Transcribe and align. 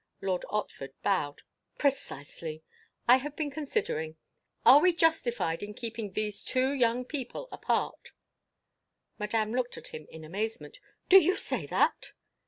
Lord 0.19 0.45
Otford 0.49 0.93
bowed. 1.03 1.43
"Precisely. 1.77 2.63
I 3.07 3.17
have 3.17 3.35
been 3.35 3.51
considering. 3.51 4.17
Are 4.65 4.79
we 4.81 4.93
justified 4.93 5.61
in 5.61 5.75
keeping 5.75 6.13
these 6.13 6.43
two 6.43 6.71
young 6.71 7.05
people 7.05 7.47
apart?" 7.51 8.09
Madame 9.19 9.51
looked 9.53 9.77
at 9.77 9.89
him 9.89 10.07
in 10.09 10.23
amazement. 10.23 10.79
"Do 11.07 11.19
you 11.19 11.35
say 11.37 11.67
that?" 11.67 12.13